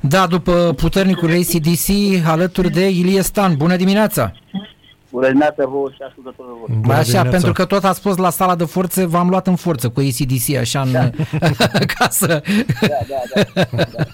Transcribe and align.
Da, 0.00 0.26
după 0.26 0.72
puternicul 0.76 1.30
ACDC, 1.30 1.88
alături 2.26 2.70
de 2.70 2.88
Ilie 2.88 3.22
Stan. 3.22 3.56
Bună 3.56 3.76
dimineața! 3.76 4.32
Bună 5.10 5.26
dimineața 5.26 5.66
vouă 5.66 5.90
și 5.90 5.98
ascultătorilor 6.08 6.58
voștri. 6.58 6.76
Bună 6.76 6.92
așa, 6.92 7.02
dimineața. 7.02 7.30
pentru 7.30 7.52
că 7.52 7.64
tot 7.64 7.84
ați 7.84 8.00
fost 8.00 8.18
la 8.18 8.30
sala 8.30 8.54
de 8.54 8.64
forță, 8.64 9.06
v-am 9.06 9.28
luat 9.28 9.46
în 9.46 9.56
forță 9.56 9.88
cu 9.88 10.00
ACDC, 10.00 10.56
așa, 10.56 10.80
în 10.80 10.92
da. 10.92 11.10
casă. 11.98 12.26
Da, 12.80 12.86
da, 13.08 13.44
da. 13.54 13.82
da. 13.92 14.04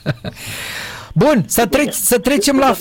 Bun, 1.14 1.44
să, 1.46 1.66
trec, 1.66 1.92
să 1.92 2.18
trecem 2.18 2.58
la... 2.58 2.74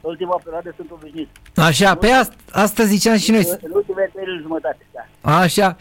Ultima 0.00 0.40
perioadă 0.44 0.72
sunt 0.76 0.90
obișnuit. 0.90 1.28
Așa, 1.54 1.94
pe 1.94 2.10
asta, 2.10 2.34
asta 2.50 2.84
ziceam 2.84 3.16
și 3.16 3.30
noi. 3.30 3.48
În 3.62 3.70
ultimele 3.74 4.10
trei 4.14 4.24
jumătate, 4.42 4.86
da. 4.92 5.36
Așa. 5.38 5.76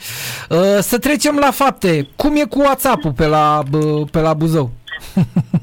Uh, 0.50 0.80
să 0.80 0.98
trecem 0.98 1.36
la 1.36 1.52
fapte. 1.52 2.08
Cum 2.16 2.36
e 2.36 2.46
cu 2.46 2.60
WhatsApp-ul 2.60 3.12
pe 3.12 3.26
la, 3.26 3.64
pe 4.12 4.20
la 4.20 4.34
Buzău? 4.34 4.72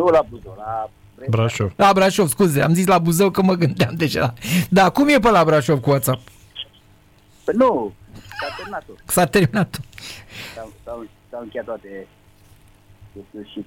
nu 0.00 0.06
la 0.06 0.22
Buzău, 0.30 0.54
la 0.56 0.90
Brașov. 1.28 1.72
La 1.76 1.92
Brașov, 1.92 2.28
scuze, 2.28 2.60
am 2.62 2.74
zis 2.74 2.86
la 2.86 2.98
Buzău 2.98 3.30
că 3.30 3.42
mă 3.42 3.54
gândeam 3.54 3.94
deja. 3.96 4.34
Da, 4.70 4.90
cum 4.90 5.08
e 5.08 5.18
pe 5.18 5.30
la 5.30 5.44
Brașov 5.44 5.80
cu 5.80 5.90
WhatsApp? 5.90 6.20
Păi 7.44 7.54
nu, 7.56 7.92
s-a 8.40 8.46
terminat-o. 8.56 8.92
S-a 9.04 9.26
terminat-o. 9.26 9.78
S-au, 10.84 11.06
s-au 11.30 11.40
încheiat 11.42 11.64
toate 11.64 12.06
și 13.52 13.64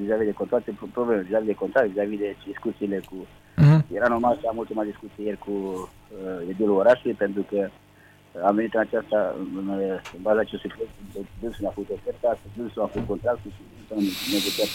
vis-a-vis 0.00 0.26
de 0.26 0.32
contracte, 0.32 0.78
probleme 0.92 1.22
vis-a-vis 1.22 1.46
de 1.46 1.54
contract, 1.62 1.88
vis-a-vis 1.88 2.18
de 2.18 2.36
discuțiile 2.46 2.98
cu... 3.10 3.16
Uh-huh. 3.62 3.80
Era 3.98 4.08
normal 4.08 4.38
să 4.40 4.46
am 4.48 4.56
ultima 4.56 4.84
discuție 4.84 5.24
ieri 5.24 5.38
cu 5.38 5.52
uh, 5.52 6.48
edilul 6.50 6.76
orașului, 6.82 7.16
pentru 7.24 7.42
că 7.50 7.70
am 8.48 8.54
venit 8.54 8.74
în 8.74 8.80
aceasta, 8.80 9.34
în, 9.38 9.68
în 10.16 10.22
baza 10.26 10.40
acestui 10.40 10.70
proiect, 10.74 10.94
dânsul 11.40 11.66
a 11.66 11.76
făcut 11.76 11.90
oferta, 11.98 12.38
dânsul 12.56 12.82
a 12.82 12.86
făcut 12.92 13.06
contractul 13.06 13.50
și 13.56 13.62
dânsul 13.88 13.96
a 13.96 14.32
negociat 14.34 14.70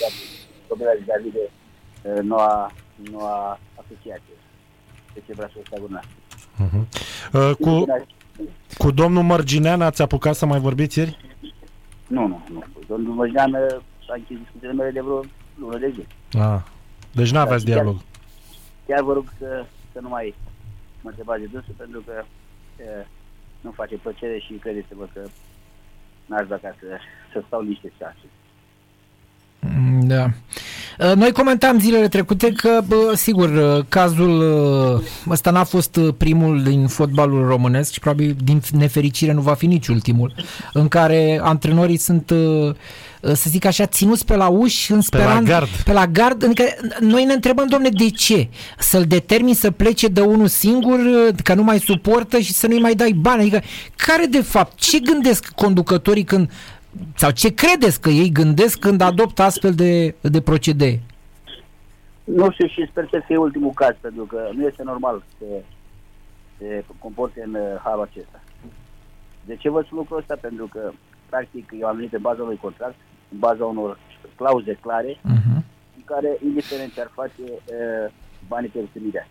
problema 0.71 0.93
vis-a-vis 0.99 1.31
de 1.31 1.45
uh, 1.49 2.21
noua, 2.31 2.71
noua 3.11 3.59
asociație. 3.81 4.35
De 5.13 5.21
ce 5.25 5.33
vreau 5.33 5.49
să 5.53 5.57
o 5.59 5.87
uh-huh. 6.63 6.83
uh, 7.33 7.55
cu, 7.59 7.85
cu 8.77 8.91
domnul 8.91 9.23
Mărginean 9.23 9.81
ați 9.81 10.01
apucat 10.01 10.35
să 10.35 10.45
mai 10.45 10.59
vorbiți 10.59 10.97
ieri? 10.97 11.17
Nu, 12.07 12.27
nu, 12.27 12.43
nu. 12.51 12.63
Domnul 12.87 13.13
Mărginean 13.13 13.53
uh, 13.53 13.81
s-a 14.05 14.13
închis 14.15 14.37
discuțiile 14.37 14.73
mele 14.73 14.91
de 14.91 15.01
vreo 15.01 15.21
lună 15.59 15.77
de 15.77 15.93
zi. 15.95 16.03
Ah. 16.37 16.61
Deci 17.11 17.31
nu 17.31 17.39
aveți 17.39 17.65
dialog. 17.65 17.95
Chiar, 17.95 18.03
chiar 18.87 19.01
vă 19.01 19.13
rog 19.13 19.33
să, 19.39 19.65
să 19.91 19.99
nu 20.01 20.09
mai 20.09 20.35
mă 21.01 21.09
întrebați 21.09 21.41
de 21.41 21.47
dânsul, 21.51 21.73
pentru 21.77 22.01
că 22.05 22.23
uh, 22.23 23.05
nu 23.61 23.71
face 23.71 23.95
plăcere 23.95 24.37
și 24.39 24.53
credeți-vă 24.53 25.07
că 25.13 25.21
n-aș 26.25 26.45
vrea 26.45 26.57
ca 26.57 26.75
să, 26.79 26.87
să 27.31 27.43
stau 27.47 27.61
niște 27.61 27.91
ceasuri. 27.97 28.35
Mm, 29.59 29.90
da. 30.15 30.29
Uh, 30.99 31.15
noi 31.15 31.31
comentam 31.31 31.79
zilele 31.79 32.07
trecute 32.07 32.51
că, 32.51 32.81
bă, 32.87 33.13
sigur, 33.15 33.49
uh, 33.49 33.83
cazul 33.89 34.39
uh, 34.95 35.29
ăsta 35.29 35.51
n-a 35.51 35.63
fost 35.63 35.99
primul 36.17 36.63
din 36.63 36.87
fotbalul 36.87 37.47
românesc 37.47 37.91
și 37.91 37.99
probabil 37.99 38.35
din 38.43 38.61
nefericire 38.71 39.31
nu 39.31 39.41
va 39.41 39.53
fi 39.53 39.65
nici 39.65 39.87
ultimul, 39.87 40.33
în 40.73 40.87
care 40.87 41.39
antrenorii 41.43 41.97
sunt 41.97 42.33
să 43.21 43.49
zic 43.49 43.65
așa, 43.65 43.85
ținuți 43.85 44.25
pe 44.25 44.35
la 44.35 44.47
uși 44.47 44.91
în 44.91 45.01
speranță, 45.01 45.43
pe 45.43 45.49
la 45.51 45.57
gard. 45.57 45.69
Pe 45.83 45.93
la 45.93 46.07
gard 46.07 46.43
adică 46.43 46.63
noi 46.99 47.23
ne 47.23 47.33
întrebăm, 47.33 47.67
domne, 47.67 47.89
de 47.89 48.09
ce? 48.09 48.49
Să-l 48.77 49.03
determini 49.03 49.55
să 49.55 49.71
plece 49.71 50.07
de 50.07 50.21
unul 50.21 50.47
singur, 50.47 50.99
că 51.43 51.53
nu 51.53 51.63
mai 51.63 51.79
suportă 51.79 52.39
și 52.39 52.53
să 52.53 52.67
nu-i 52.67 52.79
mai 52.79 52.95
dai 52.95 53.11
bani? 53.11 53.41
Adică, 53.41 53.61
care 53.95 54.25
de 54.25 54.41
fapt, 54.41 54.79
ce 54.79 54.99
gândesc 54.99 55.47
conducătorii 55.55 56.23
când 56.23 56.49
sau 57.15 57.31
ce 57.31 57.53
credeți 57.53 58.01
că 58.01 58.09
ei 58.09 58.29
gândesc 58.29 58.79
când 58.79 59.01
adoptă 59.01 59.41
astfel 59.41 59.73
de, 59.73 60.15
de 60.21 60.41
procedee? 60.41 60.99
Nu 62.23 62.51
știu 62.51 62.67
și 62.67 62.87
sper 62.89 63.07
să 63.11 63.21
fie 63.25 63.37
ultimul 63.37 63.71
caz, 63.71 63.95
pentru 64.01 64.23
că 64.23 64.49
nu 64.53 64.65
este 64.65 64.83
normal 64.83 65.23
să 65.37 65.45
se 66.57 66.83
comporte 66.99 67.43
în 67.45 67.53
uh, 67.53 67.79
halul 67.83 68.09
acesta. 68.11 68.41
De 69.45 69.55
ce 69.55 69.69
vă 69.69 69.81
spun 69.81 69.97
lucrul 69.97 70.17
ăsta? 70.17 70.35
Pentru 70.41 70.67
că, 70.67 70.91
practic, 71.29 71.73
eu 71.79 71.87
am 71.87 71.95
venit 71.95 72.13
în 72.13 72.21
baza 72.21 72.41
unui 72.41 72.57
contract, 72.57 72.95
în 73.31 73.39
baza 73.39 73.65
unor 73.65 73.99
clauze 74.35 74.77
clare, 74.81 75.13
uh-huh. 75.13 75.59
în 75.97 76.03
care, 76.05 76.37
indiferent 76.43 76.93
ce 76.93 77.01
ar 77.01 77.11
face, 77.13 77.41
uh, 77.41 78.11
banii 78.47 78.69
pe 78.69 78.79
primirea. 78.91 79.27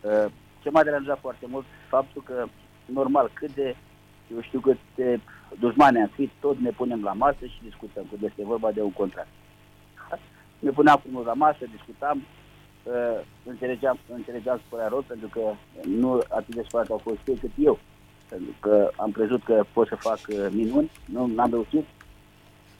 Uh, 0.00 0.32
ce 0.62 0.70
m-a 0.70 0.82
deranjat 0.82 1.18
foarte 1.20 1.46
mult, 1.48 1.64
faptul 1.88 2.22
că, 2.22 2.46
normal, 2.84 3.30
cât 3.32 3.54
de, 3.54 3.76
eu 4.34 4.40
știu 4.40 4.60
cât 4.60 4.78
de 4.94 5.20
dușmane 5.58 6.00
am 6.00 6.10
fi, 6.14 6.30
tot 6.40 6.58
ne 6.58 6.70
punem 6.70 7.02
la 7.02 7.12
masă 7.12 7.44
și 7.46 7.60
discutăm, 7.62 8.04
când 8.10 8.22
este 8.22 8.44
vorba 8.44 8.70
de 8.70 8.82
un 8.82 8.92
contract. 8.92 9.28
Ne 10.58 10.70
puneam 10.70 10.98
frumos 10.98 11.24
la 11.24 11.32
masă, 11.32 11.58
discutam, 11.72 12.22
uh, 12.82 13.20
înțelegeam, 13.44 13.98
înțelegeam 14.08 14.60
spărea 14.66 14.88
rog, 14.88 15.04
pentru 15.04 15.28
că 15.28 15.40
nu 15.86 16.20
atât 16.28 16.54
de 16.54 16.64
spărat 16.66 16.90
au 16.90 16.98
fost 16.98 17.18
ei 17.24 17.36
cât 17.36 17.50
eu. 17.58 17.78
Pentru 18.28 18.54
că 18.60 18.90
am 18.96 19.10
crezut 19.10 19.44
că 19.44 19.64
pot 19.72 19.88
să 19.88 19.94
fac 19.94 20.18
uh, 20.28 20.46
minuni, 20.50 20.90
nu 21.04 21.32
am 21.36 21.50
reușit. 21.50 21.86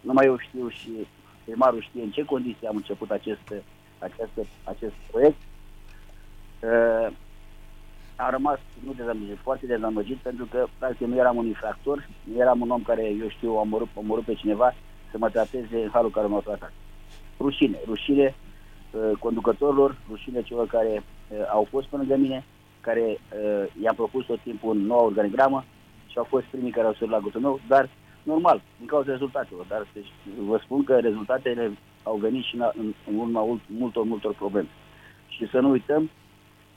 Numai 0.01 0.27
eu 0.27 0.39
știu 0.39 0.69
și 0.69 0.91
primarul 1.45 1.81
știe 1.81 2.03
în 2.03 2.11
ce 2.11 2.25
condiții 2.25 2.67
am 2.67 2.77
început 2.77 3.11
acest, 3.11 3.53
acest, 3.99 4.49
acest 4.65 4.95
proiect. 5.11 5.37
Uh, 6.61 7.13
am 8.21 8.31
rămas 8.31 8.59
nu 8.85 8.93
dezamăgit, 8.93 9.39
foarte 9.43 9.67
dezamăgit 9.67 10.17
pentru 10.17 10.45
că 10.51 10.67
practic 10.79 11.07
nu 11.07 11.17
eram 11.17 11.37
un 11.37 11.47
infractor, 11.47 12.09
nu 12.25 12.41
eram 12.41 12.61
un 12.61 12.71
om 12.71 12.83
care, 12.83 13.05
eu 13.21 13.29
știu, 13.29 13.51
am 13.51 13.57
omorât, 13.57 13.89
omorât 13.95 14.25
pe 14.25 14.35
cineva 14.35 14.75
să 15.11 15.19
mă 15.19 15.31
trateze 15.31 15.83
în 15.83 15.89
halul 15.93 16.11
care 16.11 16.27
m-au 16.27 16.41
tratat. 16.41 16.73
Rușine, 17.39 17.79
rușine 17.87 18.35
uh, 18.91 19.11
conducătorilor, 19.19 19.97
rușine 20.11 20.43
celor 20.43 20.67
care 20.67 21.03
uh, 21.29 21.39
au 21.53 21.67
fost 21.71 21.87
până 21.87 22.03
de 22.03 22.17
mine, 22.17 22.45
care 22.81 23.01
uh, 23.01 23.65
i-am 23.83 23.95
propus 23.95 24.25
tot 24.25 24.41
timpul 24.41 24.71
un 24.71 24.87
nou 24.87 25.05
organigramă 25.05 25.65
și 26.07 26.19
au 26.19 26.25
fost 26.25 26.45
primii 26.45 26.71
care 26.71 26.87
au 26.87 26.93
sărit 26.93 27.13
la 27.13 27.21
gâtul 27.21 27.41
meu, 27.41 27.61
dar 27.69 27.89
normal, 28.23 28.63
din 28.79 28.87
cauza 28.87 29.11
rezultatelor, 29.11 29.65
dar 29.69 29.87
deci, 29.93 30.13
vă 30.47 30.61
spun 30.63 30.85
că 30.85 30.99
rezultatele 30.99 31.73
au 32.03 32.17
venit 32.17 32.45
și 32.45 32.55
în, 32.55 32.71
în, 32.79 32.95
în 33.11 33.19
urma 33.19 33.59
multor, 33.67 34.05
multor 34.05 34.35
probleme. 34.35 34.69
Și 35.29 35.49
să 35.49 35.61
nu 35.61 35.71
uităm 35.71 36.11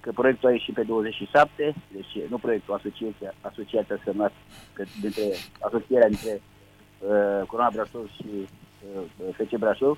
că 0.03 0.11
proiectul 0.11 0.49
a 0.49 0.51
ieșit 0.51 0.73
pe 0.73 0.83
27, 0.83 1.73
deci 1.91 2.13
nu 2.29 2.37
proiectul, 2.37 2.73
asociația, 2.73 3.33
asociația 3.41 3.97
semnat 4.03 4.33
că 4.73 4.83
dintre, 5.01 5.23
asocierea 5.59 6.07
dintre 6.07 6.41
uh, 6.41 7.47
Corona 7.47 7.69
Brașov 7.73 8.05
și 8.15 8.27
uh, 8.37 9.35
FC 9.37 9.57
Brașov, 9.57 9.97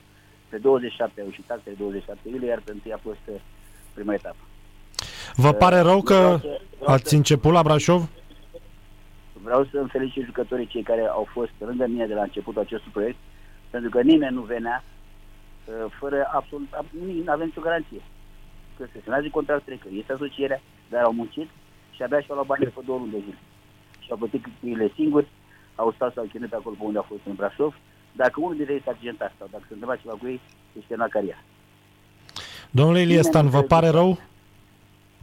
pe 0.50 0.58
27 0.58 1.22
au 1.22 1.28
ieșit 1.28 1.52
actele 1.52 1.76
27 1.80 2.30
iulie, 2.30 2.48
iar 2.48 2.62
pe 2.66 2.72
1 2.86 2.94
a 2.94 3.00
fost 3.04 3.26
uh, 3.26 3.36
prima 3.94 4.14
etapă. 4.14 4.44
Vă 5.36 5.48
uh, 5.48 5.56
pare 5.58 5.80
rău 5.80 6.02
că 6.02 6.14
vreau 6.14 6.38
să, 6.38 6.62
vreau 6.80 6.94
ați 6.94 7.10
să, 7.10 7.16
început 7.16 7.52
la 7.52 7.64
Brașov? 7.64 8.10
Vreau 9.44 9.68
să 9.72 9.78
îmi 9.78 9.90
felicit 9.90 10.26
jucătorii 10.26 10.68
cei 10.68 10.84
care 10.84 11.02
au 11.02 11.28
fost 11.32 11.52
lângă 11.58 11.86
mine 11.88 12.06
de 12.08 12.14
la 12.14 12.22
începutul 12.22 12.62
acestui 12.62 12.92
proiect, 12.92 13.18
pentru 13.70 13.90
că 13.90 14.02
nimeni 14.02 14.36
nu 14.36 14.42
venea 14.42 14.84
uh, 14.84 15.92
fără 16.00 16.30
absolut, 16.34 16.68
nu 16.92 17.32
avem 17.32 17.46
nicio 17.46 17.62
garanție 17.62 18.02
că 18.78 18.84
se 18.92 19.00
semnează 19.04 19.28
contractele, 19.32 19.76
că 19.76 19.88
este 19.92 20.14
asocierea, 20.14 20.62
dar 20.90 21.04
au 21.04 21.14
muncit 21.14 21.50
și 21.96 22.04
abia 22.04 22.22
și-au 22.22 22.36
luat 22.36 22.48
banii 22.48 22.66
după 22.66 22.82
două 22.86 23.00
luni 23.00 23.12
de 23.12 23.22
zile. 23.26 23.42
Și 24.00 24.12
au 24.12 24.18
plătit 24.18 24.44
câturile 24.44 24.92
singuri, 24.96 25.28
au 25.76 25.92
stat 25.92 26.14
sau 26.14 26.24
chinuit 26.32 26.54
acolo 26.54 26.76
pe 26.78 26.84
unde 26.84 26.98
au 26.98 27.06
fost 27.12 27.22
în 27.26 27.36
Brașov. 27.36 27.74
Dacă 28.22 28.36
unul 28.40 28.56
dintre 28.56 28.74
ei 28.74 28.82
s-a 28.86 28.92
accidentat 28.92 29.34
sau 29.38 29.48
dacă 29.52 29.64
se 29.68 29.74
întâmplă 29.74 30.00
ceva 30.02 30.16
cu 30.22 30.28
ei, 30.28 30.40
este 30.80 30.94
în 30.94 31.08
cariera. 31.10 31.42
Domnule 32.70 33.02
Iliestan, 33.02 33.50
vă 33.50 33.62
pare 33.62 33.90
rău? 34.00 34.20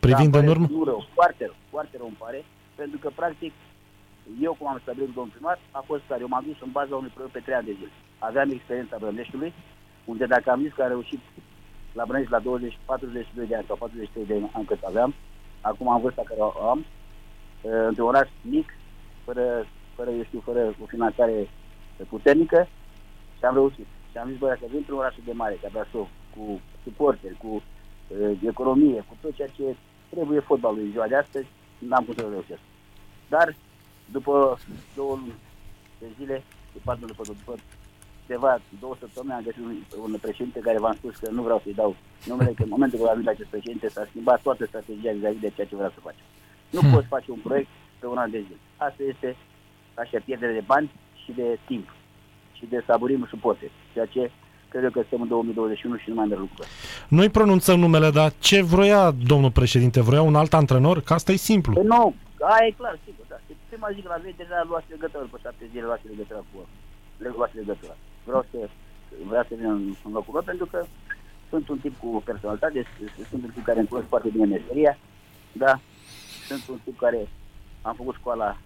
Privind 0.00 0.32
da, 0.32 0.38
în 0.38 0.46
urmă? 0.46 0.66
Nu 0.70 0.84
rău, 0.84 1.06
foarte 1.14 1.44
rău, 1.44 1.54
foarte 1.70 1.96
rău 1.96 2.06
îmi 2.06 2.20
pare, 2.24 2.44
pentru 2.74 2.98
că 2.98 3.08
practic 3.14 3.52
eu, 4.40 4.52
cum 4.58 4.66
am 4.69 4.78
stabilit 4.82 5.08
cu 5.08 5.14
domnul 5.14 5.32
primar, 5.34 5.58
a 5.70 5.82
fost 5.86 6.02
care 6.08 6.20
eu 6.20 6.28
m-am 6.28 6.44
dus 6.46 6.58
în 6.60 6.70
baza 6.70 6.96
unui 6.96 7.14
proiect 7.14 7.32
pe 7.32 7.40
trei 7.44 7.54
ani 7.54 7.66
de 7.70 7.76
zile. 7.78 7.92
Aveam 8.19 8.50
experiența 8.50 8.96
Brăndeștiului, 9.00 9.52
unde 10.04 10.26
dacă 10.26 10.50
am 10.50 10.60
zis 10.60 10.72
că 10.72 10.82
a 10.82 10.87
reușit 10.94 11.20
la 11.93 12.05
Brănești 12.05 12.33
la 12.33 12.39
20, 12.39 12.79
42 12.85 13.47
de 13.47 13.56
ani 13.56 13.67
sau 13.67 13.77
43 13.77 14.27
de 14.27 14.49
ani 14.53 14.67
cât 14.67 14.83
aveam. 14.83 15.15
Acum 15.61 15.89
am 15.89 16.00
vârsta 16.00 16.23
care 16.25 16.41
o 16.41 16.69
am. 16.69 16.79
Uh, 16.79 17.73
într-un 17.89 18.06
oraș 18.06 18.29
mic, 18.43 18.75
fără, 19.25 19.67
fără, 19.94 20.11
eu 20.11 20.25
știu, 20.25 20.41
fără 20.41 20.75
o 20.83 20.87
finanțare 20.87 21.49
puternică 22.09 22.69
și 23.39 23.44
am 23.44 23.55
reușit. 23.55 23.87
Și 24.11 24.17
am 24.17 24.29
zis, 24.29 24.39
băi, 24.39 24.49
dacă 24.49 24.65
vin 24.69 24.77
într-un 24.77 24.99
oraș 24.99 25.15
de 25.25 25.33
mare, 25.33 25.59
ca 25.62 25.69
Brașov, 25.73 26.09
cu 26.37 26.61
suporteri, 26.83 27.37
cu 27.37 27.62
uh, 28.09 28.39
economie, 28.47 29.05
cu 29.09 29.17
tot 29.21 29.35
ceea 29.35 29.49
ce 29.49 29.77
trebuie 30.09 30.41
fotbalului 30.41 30.91
ziua 30.91 31.06
de 31.06 31.17
astăzi, 31.17 31.47
n-am 31.79 32.05
putut 32.05 32.25
să 32.25 32.31
reușesc. 32.31 32.61
Dar, 33.29 33.55
după 34.12 34.59
două 34.94 35.15
luni 35.17 35.35
de 35.99 36.06
zile, 36.19 36.43
după, 36.73 36.99
după, 37.00 37.23
după 37.25 37.55
ceva, 38.32 38.52
două 38.82 38.94
săptămâni 39.02 39.34
am 39.38 39.46
găsit 39.49 39.64
un, 39.69 39.75
un 40.06 40.12
președinte 40.26 40.61
care 40.69 40.79
v-am 40.84 40.96
spus 41.00 41.14
că 41.23 41.29
nu 41.37 41.43
vreau 41.46 41.61
să-i 41.64 41.81
dau 41.81 41.90
numele, 42.31 42.52
că 42.56 42.62
în 42.62 42.75
momentul 42.75 42.99
în 42.99 43.05
care 43.05 43.14
a 43.14 43.19
venit 43.20 43.34
acest 43.34 43.50
președinte 43.55 43.88
s-a 43.88 44.05
schimbat 44.11 44.40
toată 44.46 44.62
strategia 44.70 45.12
vis-a-vis 45.17 45.44
de 45.46 45.52
ceea 45.55 45.69
ce 45.70 45.79
vreau 45.81 45.93
să 45.96 46.00
facem. 46.08 46.26
Nu 46.75 46.81
hmm. 46.81 46.93
poți 46.93 47.12
face 47.14 47.29
un 47.37 47.43
proiect 47.46 47.70
pe 48.00 48.06
un 48.12 48.19
an 48.25 48.31
de 48.31 48.40
zile. 48.46 48.58
Asta 48.88 49.02
este 49.12 49.29
așa 50.02 50.19
pierdere 50.25 50.52
de 50.58 50.64
bani 50.73 50.88
și 51.23 51.31
de 51.40 51.49
timp 51.70 51.87
și 52.56 52.64
de 52.73 52.84
saburim 52.87 53.26
suporte. 53.34 53.67
Ceea 53.93 54.06
ce 54.14 54.23
cred 54.70 54.82
eu 54.84 54.90
că 54.90 55.00
suntem 55.00 55.20
în 55.20 55.29
2021 55.29 55.96
și 55.96 56.08
nu 56.08 56.14
mai 56.14 56.26
merg 56.26 56.40
lucrurile. 56.40 56.69
Noi 57.19 57.29
pronunțăm 57.29 57.79
numele, 57.79 58.11
dar 58.11 58.32
ce 58.49 58.62
vroia 58.62 59.02
domnul 59.32 59.52
președinte? 59.61 60.00
Vroia 60.00 60.23
un 60.23 60.37
alt 60.43 60.52
antrenor? 60.55 60.96
Că 61.06 61.12
asta 61.12 61.32
e 61.32 61.50
simplu. 61.52 61.73
Păi 61.73 61.84
nu, 61.94 62.14
aia 62.52 62.67
e 62.69 62.81
clar, 62.81 62.99
sigur, 63.05 63.25
da. 63.29 63.38
Prima 63.69 63.88
zi 63.94 64.00
la 64.12 64.19
voi 64.23 64.34
deja 64.43 64.58
luați 64.69 64.90
legătură, 64.94 65.23
după 65.23 65.38
șapte 65.43 65.64
zile 65.70 65.84
luați 65.90 66.06
legătură 66.12 66.44
cu 66.50 66.58
le 67.23 67.31
luați 67.37 67.56
legătura. 67.56 67.96
Vreau 68.24 68.46
să, 68.50 68.69
vreau 69.28 69.42
să 69.48 69.54
vin 69.54 69.70
în, 69.70 69.94
în 70.04 70.12
locul 70.12 70.34
lor 70.34 70.44
pentru 70.44 70.66
că 70.66 70.84
sunt 71.48 71.69
un 71.69 71.78
tip 71.78 71.98
cu 71.98 72.22
personalitate, 72.24 72.86
sunt 73.28 73.42
un 73.42 73.50
tip 73.54 73.64
care 73.64 73.78
îmi 73.78 73.88
cunosc 73.88 74.08
foarte 74.08 74.28
bine 74.28 74.44
meseria, 74.44 74.98
da, 75.52 75.80
sunt 76.48 76.62
un 76.69 76.78
tip 76.84 76.98
care 76.98 77.28
am 77.82 77.94
făcut 77.94 78.14
școala 78.14 78.58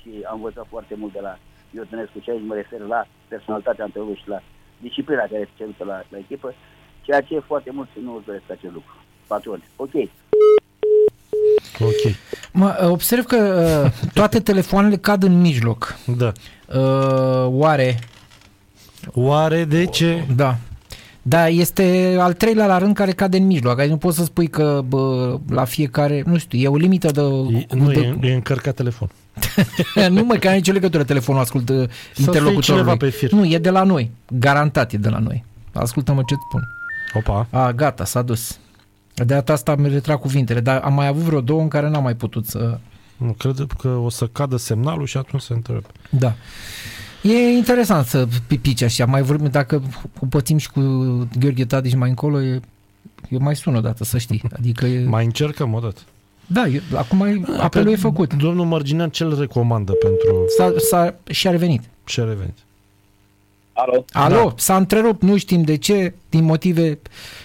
și 0.00 0.10
am 0.28 0.34
învățat 0.34 0.66
foarte 0.68 0.94
mult 0.94 1.12
de 1.12 1.20
la 1.20 1.38
Iotănescu 1.70 2.18
ce 2.18 2.30
aici 2.30 2.46
mă 2.46 2.54
refer 2.54 2.80
la 2.80 3.06
personalitatea 3.28 3.84
antrenorului 3.84 4.20
și 4.22 4.28
la 4.28 4.42
disciplina 4.80 5.20
care 5.20 5.44
se 5.44 5.56
cerută 5.56 5.84
la, 5.84 6.02
la 6.08 6.18
echipă, 6.18 6.54
ceea 7.02 7.20
ce 7.20 7.34
e 7.34 7.40
foarte 7.40 7.70
mult 7.70 7.88
și 7.92 7.98
nu 8.02 8.16
îți 8.16 8.24
doresc 8.24 8.50
acest 8.50 8.72
lucru. 8.72 8.94
Patroni. 9.26 9.64
Ok. 9.76 9.94
Ok. 11.78 12.14
Mă, 12.52 12.88
observ 12.90 13.24
că 13.24 13.36
uh, 13.84 14.10
toate 14.12 14.40
telefoanele 14.40 14.96
cad 14.96 15.22
în 15.22 15.40
mijloc. 15.40 15.96
Da. 16.06 16.32
Uh, 16.78 17.46
oare? 17.48 17.98
Oare 19.12 19.64
de 19.64 19.84
ce? 19.84 20.24
Da. 20.36 20.56
Da, 21.22 21.48
este 21.48 22.16
al 22.20 22.32
treilea 22.32 22.66
la 22.66 22.78
rând 22.78 22.94
care 22.94 23.12
cade 23.12 23.36
în 23.36 23.46
mijloc. 23.46 23.78
Adică 23.78 23.92
nu 23.92 23.98
poți 23.98 24.16
să 24.16 24.24
spui 24.24 24.46
că 24.46 24.82
bă, 24.88 25.38
la 25.48 25.64
fiecare, 25.64 26.22
nu 26.26 26.38
știu, 26.38 26.58
e 26.58 26.68
o 26.68 26.76
limită 26.76 27.10
de... 27.10 27.20
E, 27.20 27.74
nu, 27.74 27.90
de, 27.92 28.16
e, 28.20 28.26
e 28.28 28.34
încărcat 28.34 28.74
telefon. 28.74 29.10
nu 30.10 30.24
mă, 30.24 30.34
că 30.34 30.46
are 30.46 30.56
nicio 30.56 30.72
legătură 30.72 31.04
telefonul, 31.04 31.40
ascult 31.40 31.68
uh, 31.68 31.88
interlocutorului. 32.16 32.96
pe 32.96 33.08
fir. 33.08 33.30
Nu, 33.30 33.44
e 33.44 33.58
de 33.58 33.70
la 33.70 33.82
noi. 33.82 34.10
Garantat 34.38 34.92
e 34.92 34.96
de 34.96 35.08
la 35.08 35.18
noi. 35.18 35.44
Ascultă-mă 35.72 36.22
ce 36.26 36.34
spun. 36.48 36.68
Opa. 37.14 37.46
A, 37.50 37.72
gata, 37.72 38.04
s-a 38.04 38.22
dus. 38.22 38.58
De 39.14 39.24
data 39.24 39.52
asta 39.52 39.74
mi 39.74 39.88
retrag 39.88 40.20
cuvintele, 40.20 40.60
dar 40.60 40.80
am 40.80 40.94
mai 40.94 41.06
avut 41.06 41.22
vreo 41.22 41.40
două 41.40 41.60
în 41.60 41.68
care 41.68 41.88
n-am 41.88 42.02
mai 42.02 42.14
putut 42.14 42.46
să... 42.46 42.78
Nu, 43.16 43.32
cred 43.32 43.66
că 43.78 43.88
o 43.88 44.08
să 44.08 44.26
cadă 44.26 44.56
semnalul 44.56 45.06
și 45.06 45.16
atunci 45.16 45.42
se 45.42 45.52
întreb. 45.52 45.84
Da. 46.10 46.34
E 47.26 47.50
interesant 47.56 48.06
să 48.06 48.28
pici 48.60 48.82
așa. 48.82 49.06
Mai 49.06 49.22
vorbim, 49.22 49.48
dacă 49.50 49.82
cu 50.18 50.26
pățim 50.26 50.56
și 50.56 50.70
cu 50.70 50.80
Gheorghe 51.38 51.64
Tadici 51.64 51.94
mai 51.94 52.08
încolo, 52.08 52.42
e, 52.42 52.60
eu 53.28 53.38
mai 53.40 53.56
sun 53.56 53.74
o 53.74 53.80
dată, 53.80 54.04
să 54.04 54.18
știi. 54.18 54.42
Adică 54.56 54.86
e... 54.86 55.04
Mai 55.04 55.24
încercăm 55.24 55.74
o 55.74 55.78
dată. 55.78 56.00
Da, 56.46 56.66
eu, 56.66 56.80
acum 56.94 57.20
e, 57.20 57.42
apelul 57.58 57.92
e 57.92 57.96
făcut. 57.96 58.34
Domnul 58.34 58.66
Mărginean 58.66 59.10
ce 59.10 59.24
îl 59.24 59.38
recomandă 59.38 59.92
pentru... 59.92 60.44
S-a, 60.56 60.72
s-a, 60.78 61.14
și-a 61.30 61.50
revenit. 61.50 61.82
Și-a 62.04 62.24
revenit. 62.24 62.56
Alo? 63.72 64.04
Alo, 64.12 64.44
Da. 64.48 64.54
s-a 64.56 64.76
întrerupt, 64.76 65.22
nu 65.22 65.36
știm 65.36 65.62
de 65.62 65.76
ce, 65.76 66.14
din 66.28 66.44
motive 66.44 66.98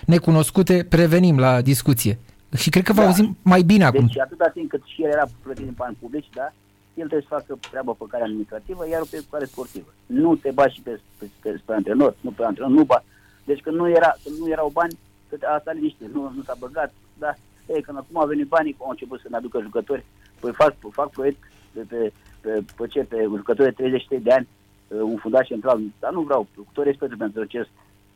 necunoscute, 0.05 0.85
prevenim 0.89 1.39
la 1.39 1.61
discuție. 1.61 2.19
Și 2.57 2.69
cred 2.69 2.83
că 2.83 2.93
vă 2.93 3.01
Da. 3.01 3.07
auzim 3.07 3.37
mai 3.41 3.61
bine 3.61 3.83
acum. 3.83 4.05
Deci 4.05 4.19
atâta 4.19 4.51
timp 4.53 4.69
cât 4.69 4.81
și 4.85 5.03
el 5.03 5.09
era 5.09 5.29
plătit 5.43 5.63
din 5.63 5.73
bani 5.77 5.97
publici, 5.99 6.29
da, 6.35 6.53
el 7.01 7.07
trebuie 7.07 7.27
să 7.29 7.35
facă 7.37 7.59
treaba 7.69 7.91
pe 7.91 8.05
care 8.07 8.23
administrativă, 8.23 8.87
iar 8.87 9.01
pe 9.11 9.23
care 9.31 9.45
sportivă. 9.45 9.89
Nu 10.05 10.35
te 10.35 10.51
bagi 10.51 10.75
și 10.75 10.81
pe, 10.81 10.99
pe, 11.17 11.25
pe, 11.41 11.61
pe 11.65 11.73
antrenor, 11.73 12.15
nu 12.21 12.31
pe 12.31 12.43
antrenor, 12.43 12.71
nu 12.71 12.83
ba. 12.83 13.03
Deci 13.43 13.61
când 13.61 13.75
nu, 13.75 13.89
era, 13.89 14.15
când 14.23 14.35
nu 14.37 14.49
erau 14.49 14.69
bani, 14.73 14.97
că 15.29 15.47
asta 15.47 15.71
liniște, 15.71 16.05
nu, 16.13 16.31
nu 16.35 16.43
s-a 16.43 16.55
băgat, 16.59 16.93
da. 17.17 17.33
Ei, 17.67 17.81
când 17.81 17.97
acum 17.97 18.17
au 18.19 18.27
venit 18.27 18.47
banii, 18.47 18.75
au 18.79 18.89
început 18.89 19.19
să 19.19 19.27
ne 19.29 19.35
aducă 19.35 19.61
jucători, 19.61 20.05
păi 20.39 20.53
fac, 20.53 20.75
fac 20.91 21.09
proiect 21.09 21.43
pe, 21.73 21.81
pe, 21.89 22.11
pe, 22.41 22.63
pe, 22.77 22.87
ce, 22.87 23.03
pe 23.03 23.21
jucători 23.23 23.69
de 23.69 23.81
33 23.83 24.19
de 24.19 24.31
ani, 24.31 24.47
uh, 24.87 24.99
un 25.01 25.17
fundaș 25.17 25.47
central, 25.47 25.81
dar 25.99 26.11
nu 26.11 26.21
vreau, 26.21 26.47
cu 26.73 26.81
respect 26.81 27.17
pentru 27.17 27.41
acest, 27.41 27.69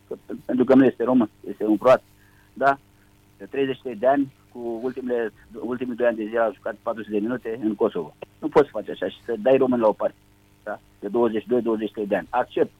că, 0.07 0.15
pentru 0.45 0.65
că 0.65 0.73
nu 0.75 0.85
este 0.85 1.03
român, 1.03 1.29
este 1.49 1.65
un 1.65 1.77
croat, 1.77 2.03
da, 2.53 2.77
de 3.37 3.45
33 3.45 3.95
de 3.95 4.07
ani, 4.07 4.33
cu 4.55 4.79
ultimele, 4.83 5.31
ultimii 5.59 5.95
doi 5.95 6.07
ani 6.07 6.17
de 6.17 6.23
zile 6.25 6.39
a 6.39 6.51
jucat 6.53 6.75
400 6.81 7.11
de 7.11 7.19
minute 7.19 7.59
în 7.63 7.75
Kosovo. 7.75 8.15
Nu 8.39 8.47
poți 8.47 8.65
să 8.65 8.71
faci 8.71 8.89
așa 8.89 9.07
și 9.09 9.23
să 9.25 9.33
dai 9.39 9.57
român 9.57 9.79
la 9.79 9.87
o 9.87 9.91
parte, 9.91 10.15
da, 10.63 10.79
de 10.99 11.07
22-23 11.07 12.07
de 12.07 12.15
ani. 12.15 12.27
Accept 12.29 12.71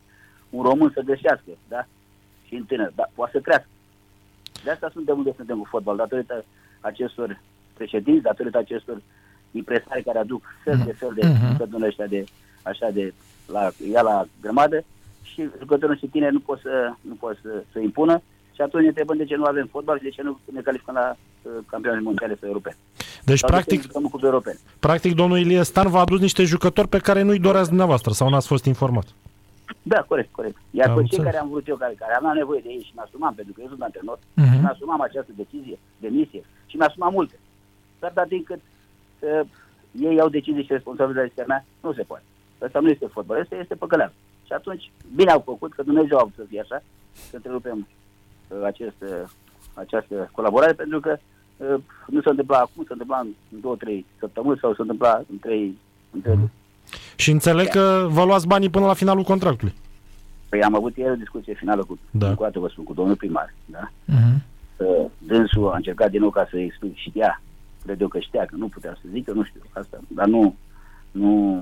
un 0.50 0.64
român 0.64 0.92
să 0.94 1.02
găsească, 1.02 1.52
da, 1.68 1.88
și 2.48 2.56
în 2.56 2.64
tânăr, 2.64 2.92
da, 2.96 3.04
poate 3.16 3.32
să 3.36 3.40
crească. 3.40 3.68
De 4.64 4.72
asta 4.72 4.90
suntem 4.94 5.18
unde 5.18 5.34
suntem 5.36 5.58
cu 5.58 5.66
fotbal, 5.66 5.96
datorită 5.96 6.46
acestor 6.80 7.42
președinți, 7.74 8.22
datorită 8.24 8.58
acestor 8.58 9.02
impresari 9.52 10.04
care 10.04 10.18
aduc 10.18 10.44
fel 10.64 10.82
de 10.86 10.92
fel 10.92 11.12
de 11.16 11.28
Mhm. 11.28 11.52
jucători 11.52 11.84
ăștia 11.86 12.06
de, 12.08 12.24
așa 12.64 12.90
de, 12.90 13.14
la, 13.48 13.72
ia 13.92 14.02
la 14.02 14.26
grămadă 14.42 14.84
și 15.24 15.50
jucătorul 15.60 15.98
și 15.98 16.08
tineri 16.08 16.34
nu 16.34 16.40
pot 16.40 16.60
să, 16.60 16.94
nu 17.02 17.14
pot 17.14 17.38
să, 17.42 17.64
să 17.72 17.80
impună 17.80 18.22
și 18.56 18.62
atunci 18.62 18.82
ne 18.84 18.88
întrebăm 18.90 19.18
de 19.18 19.26
ce 19.26 19.36
nu 19.36 19.44
avem 19.44 19.68
fotbal 19.72 19.98
și 19.98 20.04
de 20.04 20.10
ce 20.10 20.22
nu 20.22 20.40
ne 20.54 20.62
calificăm 20.62 20.94
la 20.94 21.16
uh, 21.42 21.52
campionate 21.70 22.02
mondiale 22.04 22.38
sau 22.40 22.48
europene. 22.48 22.78
Deci, 23.24 23.40
Sau 23.40 23.50
de 23.50 23.56
ce 23.56 23.62
practic, 23.64 23.78
nu 23.78 23.82
jucăm 23.86 24.04
în 24.04 24.10
cupe 24.10 24.26
europene. 24.26 24.58
practic, 24.80 25.14
domnul 25.16 25.38
Ilie 25.40 25.64
Stan 25.64 25.90
v-a 25.90 26.00
adus 26.00 26.20
niște 26.20 26.44
jucători 26.44 26.88
pe 26.88 26.98
care 27.00 27.22
nu-i 27.22 27.40
doreați 27.40 27.68
dumneavoastră 27.68 28.12
sau 28.12 28.30
n-ați 28.30 28.48
fost 28.48 28.66
informat. 28.66 29.06
Da, 29.82 30.02
corect, 30.02 30.32
corect. 30.32 30.58
Iar 30.72 30.90
Am 30.90 30.96
pe 30.96 31.00
cei 31.02 31.08
înțeles. 31.18 31.26
care 31.26 31.38
am 31.44 31.50
vrut 31.50 31.68
eu, 31.68 31.76
care, 31.76 31.94
care 31.98 32.14
aveam 32.16 32.36
nevoie 32.36 32.60
de 32.64 32.70
ei 32.70 32.82
și 32.88 32.92
mi-asumam, 32.96 33.34
pentru 33.34 33.54
că 33.54 33.60
eu 33.62 33.68
sunt 33.68 33.82
antrenor, 33.82 34.20
Mhm. 34.34 34.52
și 34.54 34.60
mi-asumam 34.60 35.02
această 35.02 35.32
decizie, 35.36 35.80
demisie 35.98 36.44
și 36.66 36.76
mi-asumam 36.78 37.12
multe. 37.14 37.40
Dar 38.00 38.12
dat 38.14 38.28
din 38.28 38.44
cât 38.44 38.60
uh, 39.20 39.42
ei 39.92 40.20
au 40.20 40.30
decizii 40.30 40.64
și 40.64 40.72
responsabilitatea 40.72 41.44
mea, 41.48 41.66
nu 41.82 41.94
se 41.94 42.02
poate. 42.04 42.24
Asta 42.66 42.80
nu 42.80 42.90
este 42.90 43.06
fotbal, 43.06 43.40
asta 43.42 43.56
este 43.56 43.76
păcăleală. 43.76 44.14
Și 44.46 44.54
atunci, 44.54 44.92
bine 45.16 45.32
au 45.32 45.42
făcut, 45.46 45.74
că 45.74 45.84
Dumnezeu 45.84 46.18
a 46.18 46.22
vrut 46.22 46.34
să 46.36 46.44
fie 46.50 46.60
așa, 46.62 46.84
să 47.30 47.36
întrerupem 47.36 47.78
uh, 47.78 47.86
acest, 48.66 48.96
uh, 49.02 49.30
această 49.74 50.30
colaborare, 50.32 50.74
pentru 50.74 51.00
că 51.00 51.18
uh, 51.58 51.76
nu 52.08 52.22
se 52.22 52.30
întâmpla 52.30 52.58
acum, 52.58 52.84
se 52.84 52.92
întâmpla 52.92 53.20
în 53.20 53.60
două, 53.62 53.76
trei 53.76 54.06
săptămâni 54.20 54.60
sau 54.62 54.74
se 54.74 54.82
întâmpla 54.82 55.22
în 55.32 55.38
trei, 55.40 55.78
în 56.14 56.22
trei 56.22 56.36
luni. 56.36 56.52
Și 57.16 57.32
înțeleg 57.32 57.68
că 57.68 58.08
vă 58.10 58.24
luați 58.24 58.48
banii 58.48 58.70
până 58.70 58.86
la 58.86 58.94
finalul 58.94 59.24
contractului. 59.24 59.74
Păi 60.50 60.64
am 60.64 60.76
avut 60.76 60.98
ieri 60.98 61.12
o 61.12 61.16
discuție 61.16 61.54
finală 61.54 61.84
cu, 61.84 61.98
Da. 62.12 62.34
cu 62.34 62.44
dată 62.44 62.60
vă 62.60 62.68
spun, 62.68 62.84
cu 62.84 62.94
domnul 62.94 63.16
primar, 63.16 63.54
da? 63.66 63.92
Mhm. 64.06 64.44
Uh, 64.78 65.06
dânsul 65.18 65.70
a 65.72 65.76
încercat 65.76 66.10
din 66.12 66.20
nou 66.22 66.30
ca 66.30 66.48
să 66.50 66.58
explic 66.58 66.96
și 66.96 67.12
ea, 67.16 67.42
cred 67.86 68.02
eu 68.02 68.08
că 68.08 68.20
știa, 68.20 68.46
că 68.46 68.56
nu 68.56 68.68
putea 68.68 68.98
să 69.02 69.08
zică, 69.12 69.32
nu 69.32 69.44
știu 69.44 69.62
asta, 69.74 70.00
dar 70.08 70.28
nu, 70.28 70.56
nu, 71.12 71.62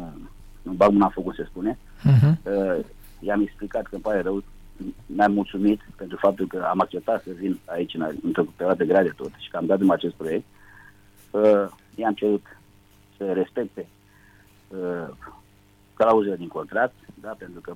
nu 0.62 0.72
bag 0.72 0.92
mâna 0.92 1.06
în 1.06 1.12
foc, 1.12 1.24
cum 1.24 1.34
se 1.34 1.46
spune. 1.50 1.78
Mhm. 2.04 2.40
Uh, 2.44 2.86
i-am 3.20 3.42
explicat 3.42 3.82
că 3.84 3.90
îmi 3.92 4.02
pare 4.02 4.22
rău, 4.22 4.44
mi-am 5.06 5.32
mulțumit 5.32 5.82
pentru 5.96 6.18
faptul 6.18 6.48
că 6.48 6.68
am 6.70 6.80
acceptat 6.80 7.24
să 7.24 7.30
vin 7.32 7.60
aici 7.66 7.94
în, 7.94 8.16
într-o 8.24 8.44
perioadă 8.56 8.84
grea 8.84 9.04
de 9.04 9.14
tot 9.16 9.32
și 9.38 9.50
că 9.50 9.58
am 9.58 9.66
dat 9.66 9.80
numai 9.80 9.96
acest 9.96 10.14
proiect. 10.14 10.46
Uh, 11.32 11.66
i-am 11.96 12.14
cerut 12.14 12.46
să 13.18 13.34
respecte 13.34 13.88
uh, 14.68 15.08
clauzele 15.94 16.36
din 16.36 16.48
contract, 16.48 16.94
da, 17.22 17.36
pentru 17.38 17.62
că 17.62 17.74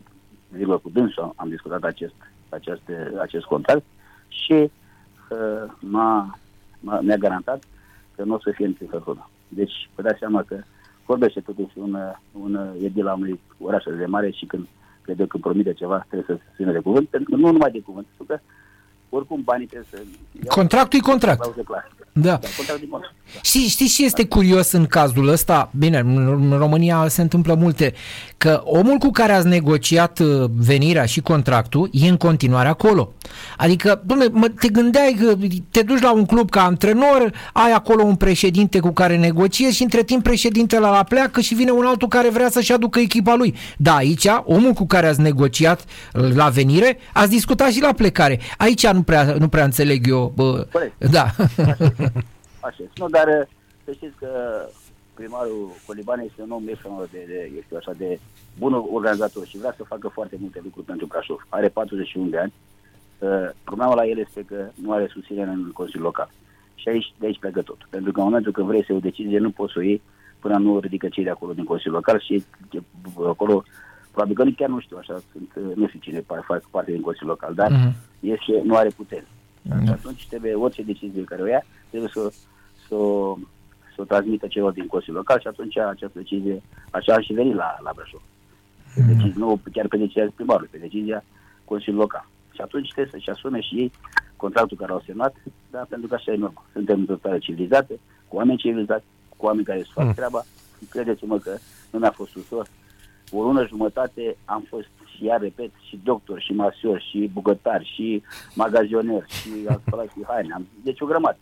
virgulă 0.50 0.77
cu 0.77 0.89
dânsul 0.89 1.34
am 1.36 1.50
discutat 1.50 1.84
acest, 1.84 2.15
acest, 2.50 2.82
acest 3.20 3.46
contract 3.46 3.84
și 4.27 4.53
uh, 4.53 5.72
m-a, 5.79 6.39
m-a, 6.79 7.00
mi-a 7.00 7.17
garantat 7.17 7.63
că 8.15 8.24
nu 8.24 8.34
o 8.34 8.39
să 8.39 8.51
fie 8.51 8.65
întâmplător. 8.65 9.29
Deci, 9.48 9.89
vă 9.96 10.01
dați 10.01 10.20
seama 10.20 10.43
că 10.43 10.60
vorbește 11.05 11.39
totuși 11.39 11.77
un, 11.77 11.98
un 12.32 12.75
edil 12.82 13.03
la 13.03 13.13
unui 13.13 13.39
oraș 13.60 13.84
de 13.98 14.05
mare 14.05 14.32
și 14.32 14.46
când 14.46 14.67
cred 15.08 15.20
eu 15.20 15.26
că 15.26 15.38
promite 15.38 15.74
ceva, 15.74 16.06
trebuie 16.10 16.28
să 16.28 16.44
se 16.44 16.56
țină 16.56 16.72
de 16.72 16.86
cuvânt, 16.88 17.08
pentru 17.08 17.30
că 17.30 17.36
nu 17.36 17.52
numai 17.52 17.72
de 17.72 17.82
cuvânt, 17.88 18.06
pentru 18.06 18.26
că 18.36 18.36
oricum 19.10 19.42
banii 19.44 19.66
trebuie 19.66 19.88
să... 19.92 19.98
ia 20.32 20.44
Contractul 20.48 21.00
e 21.00 21.02
contract. 21.02 21.40
clauze 21.42 21.62
clare. 21.62 21.92
Da. 22.12 22.30
Da, 22.30 22.40
contract 22.58 22.80
din 22.80 22.90
contract. 22.90 23.16
Da. 23.34 23.40
Și 23.42 23.68
știți 23.70 23.96
ce 23.96 24.06
este 24.06 24.26
curios 24.26 24.72
în 24.72 24.86
cazul 24.86 25.28
ăsta? 25.28 25.70
Bine, 25.78 25.98
în 26.00 26.50
în 26.52 26.58
România 26.58 27.08
se 27.08 27.22
întâmplă 27.22 27.54
multe. 27.54 27.94
Că 28.38 28.62
omul 28.64 28.98
cu 28.98 29.10
care 29.12 29.32
ați 29.34 29.48
negociat 29.48 30.20
uh, 30.20 30.50
venirea 30.56 31.06
și 31.06 31.22
contractul 31.22 31.90
e 31.92 32.08
în 32.08 32.18
continuare 32.18 32.68
acolo. 32.68 33.12
Adică, 33.58 34.02
dom'le, 34.02 34.32
mă, 34.32 34.48
te 34.48 34.68
gândeai 34.68 35.18
că 35.20 35.36
te 35.72 35.82
duci 35.82 36.02
la 36.02 36.12
un 36.14 36.26
club 36.26 36.50
ca 36.50 36.64
antrenor, 36.64 37.32
ai 37.54 37.72
acolo 37.72 38.04
un 38.04 38.16
președinte 38.16 38.80
cu 38.80 38.92
care 38.92 39.18
negociezi 39.18 39.76
și 39.76 39.84
între 39.84 40.04
timp 40.04 40.24
președintele 40.24 40.82
la 40.82 41.04
pleacă 41.04 41.42
și 41.42 41.54
vine 41.54 41.72
un 41.72 41.86
altul 41.86 42.08
care 42.08 42.30
vrea 42.30 42.50
să-și 42.50 42.74
aducă 42.74 43.00
echipa 43.00 43.36
lui. 43.36 43.56
Da, 43.78 43.96
aici, 43.96 44.28
omul 44.44 44.72
cu 44.74 44.86
care 44.86 45.08
ați 45.08 45.22
negociat 45.22 45.86
uh, 46.14 46.34
la 46.34 46.50
venire, 46.50 46.98
ați 47.14 47.30
discutat 47.30 47.72
și 47.72 47.82
la 47.82 47.94
plecare. 47.94 48.40
Aici 48.58 48.86
nu 48.98 49.04
prea, 49.04 49.24
nu 49.44 49.48
prea 49.48 49.63
înțeleg 49.63 50.08
eu. 50.08 50.32
Bă, 50.36 50.68
Corect. 50.72 51.06
da. 51.18 51.25
Așa 52.68 52.82
este. 52.86 52.98
Nu, 53.01 53.08
dar 53.10 53.27
uh, 53.27 53.48
să 53.86 53.92
știți 53.92 54.16
că 54.22 54.30
primarul 55.13 55.70
Coliban 55.86 56.20
este 56.20 56.42
un 56.42 56.51
om 56.51 56.68
extraordinar 56.68 57.10
de, 57.12 57.34
de, 57.34 57.51
eu 57.56 57.62
știu 57.63 57.77
așa, 57.77 57.94
de 57.98 58.20
bun 58.58 58.74
organizator 59.00 59.46
și 59.46 59.58
vrea 59.58 59.74
să 59.77 59.84
facă 59.94 60.08
foarte 60.08 60.36
multe 60.39 60.60
lucruri 60.63 60.86
pentru 60.86 61.06
Brașov. 61.06 61.46
Are 61.50 61.68
41 61.68 62.30
de 62.30 62.38
ani. 62.38 62.54
Uh, 63.20 63.50
problema 63.63 63.94
la 63.94 64.06
el 64.06 64.18
este 64.18 64.42
că 64.50 64.60
nu 64.84 64.92
are 64.92 65.08
susținere 65.13 65.50
în 65.50 65.72
Consiliul 65.72 66.06
Local. 66.06 66.30
Și 66.75 66.89
aici, 66.89 67.13
de 67.20 67.25
aici 67.25 67.39
pleacă 67.39 67.62
tot. 67.62 67.88
Pentru 67.89 68.12
că 68.12 68.20
în 68.20 68.25
momentul 68.25 68.51
când 68.51 68.68
vrei 68.68 68.86
să 68.86 68.92
iei 68.92 69.01
o 69.04 69.08
decizie, 69.10 69.39
nu 69.39 69.51
poți 69.51 69.74
să 69.74 69.80
o 69.80 69.82
iei 69.82 70.01
până 70.39 70.58
nu 70.58 70.80
ridică 70.80 71.08
cei 71.08 71.24
de 71.24 71.30
acolo 71.30 71.54
din 71.54 71.63
Consiliul 71.63 71.96
Local 71.96 72.20
și 72.20 72.34
e- 72.72 72.80
acolo 73.27 73.63
probabil 74.17 74.36
că 74.45 74.51
chiar 74.57 74.69
nu 74.69 74.79
știu 74.79 74.97
așa, 74.97 75.21
sunt, 75.31 75.75
nu 75.75 75.88
știu 75.88 76.00
cine 76.00 76.19
fac 76.45 76.62
parte 76.69 76.91
din 76.91 77.01
Consiliul 77.01 77.29
Local, 77.29 77.53
dar 77.53 77.71
Mhm. 77.71 77.95
este, 78.19 78.62
nu 78.63 78.75
are 78.75 78.89
putere. 78.89 79.27
Și 79.79 79.86
Da. 79.86 79.91
atunci 79.91 80.27
trebuie, 80.27 80.53
orice 80.53 80.81
decizie 80.83 81.24
care 81.24 81.41
o 81.41 81.45
ia, 81.47 81.62
trebuie 81.89 82.09
să, 82.13 82.31
să, 82.88 82.95
o- 82.95 83.38
să 83.95 84.01
o 84.01 84.03
transmită 84.03 84.47
celor 84.47 84.71
din 84.71 84.88
Consiliul 84.88 85.17
Local 85.17 85.39
și 85.39 85.47
atunci 85.47 85.77
această 85.77 86.17
decizie, 86.19 86.62
așa 86.91 87.13
a 87.13 87.19
și 87.21 87.33
venit 87.33 87.55
la, 87.55 87.77
la 87.83 87.91
Brașov. 87.95 88.21
Pe 88.95 89.00
Mhm. 89.01 89.07
decizie, 89.07 89.33
nu 89.43 89.59
chiar 89.71 89.88
pe 89.88 89.97
decizia 89.97 90.31
primarului, 90.36 90.69
pe 90.71 90.77
decizia 90.77 91.24
Consiliului 91.65 92.01
Local. 92.05 92.25
Și 92.53 92.62
atunci 92.62 92.91
trebuie 92.91 93.13
să-și 93.13 93.29
asume 93.29 93.59
și 93.62 93.75
ei 93.75 93.91
contractul 94.36 94.77
care 94.77 94.91
au 94.91 95.01
semnat, 95.05 95.36
dar 95.71 95.86
pentru 95.89 96.07
că 96.07 96.13
așa 96.15 96.31
e 96.31 96.36
normal. 96.36 96.63
Suntem 96.74 97.00
într-o 97.00 97.15
țară 97.15 97.38
civilizată, 97.38 97.93
cu 98.27 98.36
oameni 98.36 98.57
civilizați, 98.57 99.05
cu 99.38 99.45
oameni 99.45 99.65
care 99.65 99.79
își 99.79 99.91
fac 99.91 100.05
Mm. 100.05 100.13
treaba. 100.13 100.41
Și 100.79 100.86
credeți-mă 100.89 101.38
că 101.38 101.57
nu 101.91 102.00
mi-a 102.00 102.12
fost 102.12 102.36
ușor. 102.36 102.67
O 103.31 103.41
lună 103.41 103.67
jumătate 103.67 104.38
am 104.46 104.65
fost 104.69 104.88
și 105.15 105.25
iar 105.25 105.41
repet, 105.41 105.72
și 105.88 106.00
doctor, 106.03 106.41
și 106.41 106.53
masior, 106.53 107.01
și 107.01 107.29
bucătar, 107.34 107.84
și 107.84 108.24
magazionier, 108.55 109.25
și 109.27 109.50
am 109.69 109.81
spălat 109.88 110.05
și 110.12 110.24
haine. 110.27 110.53
Am, 110.53 110.67
deci 110.84 111.01
o 111.01 111.05
grămadă. 111.05 111.38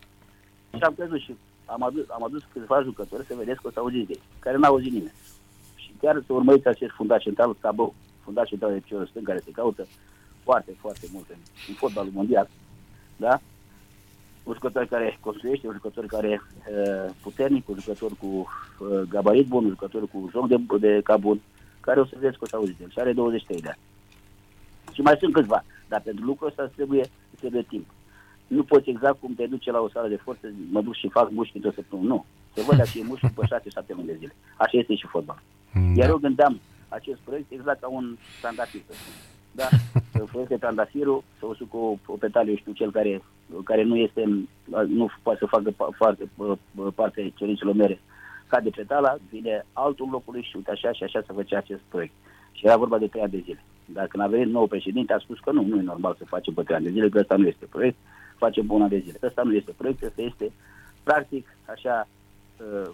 Și 0.76 0.82
am 0.82 0.94
crezut 0.94 1.20
și 1.20 1.36
am 1.64 1.82
adus, 1.82 2.04
am 2.08 2.24
adus 2.24 2.42
câțiva 2.52 2.82
jucători 2.82 3.26
să 3.26 3.34
vedeți 3.38 3.60
că 3.60 3.66
o 3.66 3.70
să 3.70 3.78
auziți 3.78 4.06
de 4.06 4.12
ei, 4.12 4.22
care 4.38 4.56
n-au 4.56 4.72
auzit 4.72 4.92
nimeni. 4.92 5.14
Și 5.74 5.90
chiar 6.00 6.22
să 6.26 6.32
urmăriți 6.32 6.68
acest 6.68 6.92
fundat 6.92 7.20
central, 7.20 7.56
Tabou, 7.60 7.94
fundat 8.20 8.46
central 8.46 8.72
de 8.72 8.78
piciorul 8.78 9.06
stâng, 9.06 9.26
care 9.26 9.38
se 9.38 9.50
caută 9.50 9.86
foarte, 10.42 10.74
foarte 10.78 11.06
mult 11.12 11.28
în, 11.28 11.36
în 11.68 11.74
fotbalul 11.74 12.12
mondial. 12.14 12.48
Da? 13.16 13.40
Un 14.42 14.52
jucător 14.52 14.84
care 14.84 15.18
construiește, 15.20 15.66
un 15.66 15.72
jucător 15.72 16.06
care 16.06 16.42
uh, 16.42 17.10
puternic, 17.22 17.68
un 17.68 17.76
jucător 17.80 18.10
cu 18.18 18.26
uh, 18.26 19.00
gabarit 19.08 19.46
bun, 19.46 19.64
un 19.64 19.70
jucător 19.70 20.08
cu 20.08 20.28
joc 20.32 20.48
de, 20.48 20.56
de 20.78 21.00
cap 21.02 21.20
bun, 21.20 21.40
care 21.86 22.00
o 22.00 22.04
să 22.06 22.14
vedeți 22.18 22.38
că 22.38 22.44
o 22.44 22.50
să 22.50 22.56
auziți 22.56 22.78
de 22.78 22.82
el. 22.84 22.90
Și 22.90 22.98
are 22.98 23.12
23 23.12 23.60
de 23.60 23.68
ani. 23.68 23.78
Și 24.92 25.00
mai 25.00 25.16
sunt 25.20 25.32
câțiva. 25.32 25.64
Dar 25.88 26.00
pentru 26.00 26.24
lucrul 26.24 26.48
ăsta 26.48 26.62
îți 26.62 26.74
trebuie, 26.74 27.00
îți 27.30 27.40
trebuie 27.40 27.62
timp. 27.62 27.86
Nu 28.46 28.62
poți 28.62 28.90
exact 28.90 29.20
cum 29.20 29.34
te 29.34 29.46
duce 29.46 29.70
la 29.70 29.80
o 29.80 29.88
sală 29.88 30.08
de 30.08 30.16
forță, 30.26 30.46
mă 30.70 30.80
duc 30.82 30.94
și 30.94 31.08
fac 31.08 31.30
mușchi 31.30 31.56
într-o 31.56 31.70
săptămână. 31.70 32.08
Nu. 32.08 32.24
Se 32.54 32.62
văd 32.62 32.80
acei 32.80 33.04
mușchi 33.08 33.26
după 33.26 33.42
6-7 33.84 33.86
luni 33.88 34.06
de 34.06 34.16
zile. 34.18 34.34
Așa 34.56 34.78
este 34.78 34.94
și 34.94 35.06
fotbal. 35.06 35.42
Iar 35.74 36.06
Da. 36.06 36.12
eu 36.12 36.16
gândeam 36.18 36.60
acest 36.88 37.18
proiect 37.24 37.50
exact 37.52 37.80
ca 37.80 37.88
un 37.88 38.16
trandafir. 38.40 38.80
să 38.88 38.92
spun. 38.94 39.12
Da, 39.52 39.68
să 40.12 40.24
folosesc 40.24 40.60
trandafirul, 40.60 41.22
să 41.38 41.46
o 41.46 41.54
suc 41.54 41.74
o, 41.74 41.94
o 42.06 42.16
petalie, 42.16 42.50
eu 42.50 42.56
știu, 42.58 42.72
cel 42.72 42.90
care, 42.90 43.22
care 43.64 43.82
nu 43.82 43.96
este, 43.96 44.22
nu 44.86 45.10
poate 45.22 45.38
să 45.38 45.46
facă 45.46 45.70
pa- 45.70 45.96
foarte, 45.96 46.24
p- 46.24 46.94
parte 46.94 47.32
cerințelor 47.36 47.74
mele, 47.74 48.00
cade 48.46 48.70
petala, 48.70 49.16
vine 49.30 49.66
altul 49.72 50.04
în 50.04 50.10
locul 50.10 50.32
lui 50.32 50.42
și 50.42 50.56
uite 50.56 50.70
așa 50.70 50.92
și 50.92 51.02
așa 51.02 51.22
să 51.26 51.32
făcea 51.32 51.58
acest 51.58 51.80
proiect. 51.88 52.12
Și 52.52 52.66
era 52.66 52.76
vorba 52.76 52.98
de 52.98 53.06
trei 53.06 53.22
ani 53.22 53.30
de 53.30 53.42
zile. 53.44 53.64
Dar 53.84 54.06
când 54.06 54.22
a 54.22 54.26
venit 54.26 54.52
nou 54.52 54.66
președinte, 54.66 55.12
a 55.12 55.18
spus 55.18 55.38
că 55.38 55.52
nu, 55.52 55.62
nu 55.62 55.78
e 55.78 55.82
normal 55.82 56.14
să 56.18 56.24
facem 56.24 56.54
pe 56.54 56.62
trei 56.62 56.76
ani 56.76 56.84
de 56.84 56.90
zile, 56.90 57.08
că 57.08 57.18
ăsta 57.18 57.36
nu 57.36 57.46
este 57.46 57.66
proiect, 57.66 57.96
facem 58.36 58.66
pe 58.66 58.72
un 58.72 58.82
an 58.82 58.88
de 58.88 58.98
zile. 58.98 59.18
Ăsta 59.22 59.42
nu 59.42 59.54
este 59.54 59.72
proiect, 59.76 60.02
ăsta 60.02 60.22
este, 60.22 60.52
practic, 61.02 61.56
așa, 61.64 62.08
uh, 62.58 62.88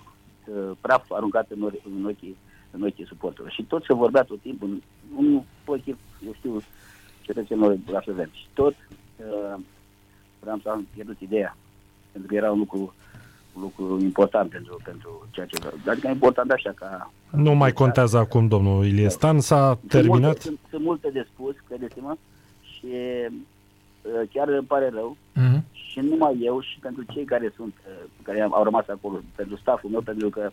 uh, 0.47 0.71
praf 0.81 1.11
aruncat 1.11 1.51
în, 1.51 1.63
ori, 1.63 1.81
în 1.97 2.05
ochii 2.05 2.37
în 2.73 2.83
ochii 2.83 3.07
suporterilor. 3.07 3.53
Și 3.53 3.63
tot 3.63 3.85
se 3.85 3.95
vorbea 3.95 4.23
tot 4.23 4.41
timpul, 4.41 4.69
în, 4.69 4.81
în 5.17 5.43
ochii, 5.65 5.97
eu 6.27 6.33
știu, 6.33 6.63
cetățenilor 7.23 7.77
brașoveni. 7.85 8.31
Și 8.35 8.47
tot 8.55 8.75
uh, 9.17 9.61
vreau 10.41 10.59
să 10.63 10.69
am 10.69 10.87
pierdut 10.95 11.21
ideea, 11.21 11.57
pentru 12.13 12.31
că 12.31 12.37
era 12.37 12.51
un 12.51 12.59
lucru, 12.59 12.79
un 12.79 12.91
lucru 13.61 13.99
important 14.01 14.51
pentru, 14.51 14.81
pentru 14.85 15.27
ceea 15.31 15.47
ce 15.47 15.59
vreau. 15.59 15.73
Adică 15.87 16.09
important 16.09 16.51
așa 16.51 16.71
ca... 16.75 17.13
Nu 17.31 17.55
mai 17.55 17.73
contează 17.73 18.19
acum, 18.19 18.49
domnul 18.49 18.85
Ilie 18.85 19.09
Stan, 19.09 19.41
s-a 19.41 19.77
Sunt 19.79 19.91
terminat. 19.91 20.21
multe, 20.21 20.41
sunt, 20.41 20.59
sunt 20.71 20.83
multe 20.85 21.11
de 21.11 21.27
spus, 21.33 21.55
credeți-mă, 21.69 22.15
și 22.61 22.87
uh, 22.87 24.29
chiar 24.33 24.49
îmi 24.49 24.67
pare 24.67 24.91
rău 24.95 25.17
Mhm. 25.35 25.65
și 25.73 26.01
nu 26.01 26.09
numai 26.09 26.39
eu 26.41 26.61
și 26.61 26.79
pentru 26.79 27.03
cei 27.13 27.25
care 27.25 27.53
sunt, 27.57 27.75
uh, 27.87 28.05
care 28.23 28.41
au 28.51 28.63
rămas 28.63 28.89
acolo, 28.89 29.21
pentru 29.35 29.57
stafful 29.57 29.91
meu, 29.91 30.01
pentru 30.01 30.29
că 30.31 30.51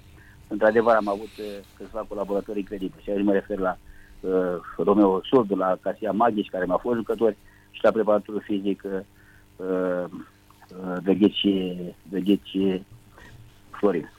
într-adevăr 0.48 0.96
am 0.96 1.08
avut 1.08 1.32
uh, 1.39 1.46
câțiva 1.77 2.06
colaboratori 2.08 2.60
incredibili 2.60 3.03
și 3.03 3.10
aici 3.10 3.24
mă 3.24 3.32
refer 3.32 3.58
la 3.58 3.77
uh, 4.20 4.32
Romeo 4.77 5.22
Surdu, 5.24 5.56
la 5.56 5.77
Casia 5.82 6.12
Maghici, 6.12 6.50
care 6.50 6.65
mi-a 6.65 6.77
fost 6.77 6.96
jucători 6.98 7.38
și 7.72 7.84
la 7.84 7.91
preparatorul 7.91 8.41
fizic 8.41 8.84
uh, 8.86 10.06
uh, 10.76 10.98
Veghet 11.04 11.32
și, 11.32 11.76
Veghet 12.10 12.40
și 12.44 12.84
Florin. 13.70 14.12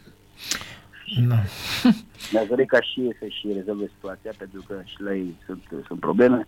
Da. 1.29 1.35
Mi-aș 2.33 2.47
dori 2.49 2.67
ca 2.67 2.81
și 2.81 3.01
ei 3.01 3.17
să-și 3.19 3.53
rezolve 3.53 3.91
situația, 3.95 4.33
pentru 4.39 4.65
că 4.67 4.81
și 4.85 5.03
la 5.03 5.15
ei 5.15 5.35
sunt, 5.47 5.63
sunt 5.87 6.01
probleme 6.01 6.47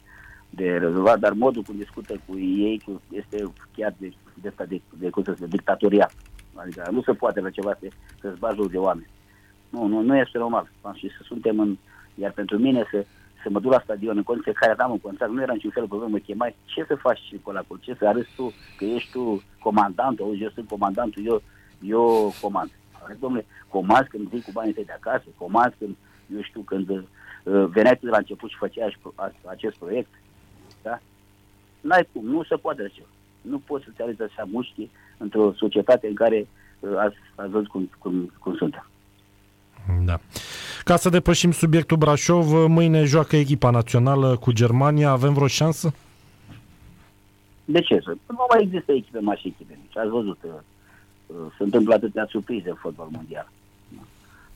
de 0.50 0.76
rezolvat, 0.76 1.18
dar 1.18 1.32
modul 1.32 1.62
cum 1.62 1.76
discută 1.76 2.20
cu 2.26 2.38
ei 2.38 2.82
cu- 2.84 3.02
este 3.10 3.52
chiar 3.76 3.94
de, 3.98 4.12
de, 4.34 4.48
asta 4.48 4.64
de, 4.64 4.80
de, 4.98 5.10
cum 5.10 5.22
să 5.22 5.32
spun, 5.36 5.48
dictatorial. 5.48 6.10
Adică 6.54 6.88
nu 6.90 7.02
se 7.02 7.12
poate 7.12 7.40
la 7.40 7.50
ceva 7.50 7.76
să, 7.80 7.86
să-ți 8.20 8.38
bagi 8.38 8.56
joc 8.56 8.70
de 8.70 8.78
oameni. 8.78 9.08
Nu, 9.68 9.86
nu, 9.86 10.00
nu 10.00 10.16
este 10.16 10.38
normal. 10.38 10.70
Am 10.80 10.94
și 10.94 11.08
să 11.08 11.22
suntem 11.24 11.58
în... 11.58 11.76
Iar 12.14 12.30
pentru 12.30 12.58
mine 12.58 12.84
să, 12.90 13.04
să 13.42 13.50
mă 13.50 13.60
duc 13.60 13.72
la 13.72 13.80
stadion 13.84 14.16
în 14.16 14.22
condiții 14.22 14.50
în 14.50 14.56
care 14.60 14.82
am 14.82 14.90
un 14.90 14.98
contract, 14.98 15.32
nu 15.32 15.42
era 15.42 15.52
niciun 15.52 15.70
fel 15.70 15.82
de 15.82 15.88
problemă, 15.88 16.12
mă 16.12 16.18
chemai, 16.18 16.54
ce 16.64 16.84
să 16.88 16.94
faci 16.94 17.18
și 17.18 17.36
acolo, 17.40 17.58
acolo? 17.58 17.80
Ce 17.82 17.94
să 17.98 18.06
arăți 18.06 18.28
tu 18.36 18.52
că 18.76 18.84
ești 18.84 19.10
tu 19.10 19.42
comandantul, 19.60 20.24
auzi, 20.24 20.42
eu 20.42 20.50
sunt 20.50 20.68
comandantul, 20.68 21.26
eu, 21.26 21.42
eu 21.80 22.32
comand. 22.40 22.70
Arăți, 23.02 23.20
domnule, 23.20 23.46
comand 23.68 24.06
când 24.06 24.28
vii 24.28 24.42
cu 24.42 24.50
banii 24.52 24.72
tăi 24.72 24.84
de 24.84 24.92
acasă, 24.92 25.24
comand 25.36 25.74
când, 25.78 25.96
eu 26.34 26.42
știu, 26.42 26.60
când 26.60 26.88
uh, 26.90 27.04
veneai 27.68 27.96
tu 27.98 28.04
de 28.04 28.10
la 28.10 28.16
început 28.18 28.50
și 28.50 28.56
făceai 28.56 28.86
aș- 28.86 29.12
a- 29.14 29.32
acest 29.50 29.76
proiect, 29.76 30.10
da? 30.82 30.98
N-ai 31.80 32.08
cum, 32.12 32.24
nu 32.26 32.42
se 32.42 32.56
poate 32.56 32.82
așa. 32.82 33.02
Nu 33.40 33.58
poți 33.58 33.84
să-ți 33.84 34.02
arăți 34.02 34.22
așa 34.22 34.48
mușchi 34.50 34.90
într-o 35.16 35.52
societate 35.52 36.06
în 36.06 36.14
care 36.14 36.48
uh, 36.80 36.96
ați, 36.96 37.16
ați 37.34 37.50
văzut 37.50 37.68
cum, 37.68 37.90
cum, 37.98 38.32
cum 38.38 38.56
suntem. 38.56 38.86
Da. 40.04 40.18
Ca 40.84 40.96
să 40.96 41.08
depășim 41.08 41.52
subiectul 41.52 41.96
Brașov, 41.96 42.50
mâine 42.52 43.04
joacă 43.04 43.36
echipa 43.36 43.70
națională 43.70 44.36
cu 44.36 44.52
Germania. 44.52 45.10
Avem 45.10 45.32
vreo 45.34 45.46
șansă? 45.46 45.92
De 47.64 47.80
ce? 47.80 48.00
Să- 48.04 48.16
Nu 48.28 48.46
mai 48.50 48.62
există 48.62 48.92
echipe 48.92 49.18
mari 49.18 49.40
și 49.40 49.46
echipe 49.48 49.78
mici. 49.82 49.96
Ați 49.96 50.08
văzut, 50.08 50.38
uh, 50.44 50.50
uh, 51.26 51.36
se 51.56 51.62
întâmplă 51.62 51.94
atâtea 51.94 52.26
surprize 52.30 52.68
în 52.68 52.74
fotbal 52.74 53.08
mondial. 53.10 53.48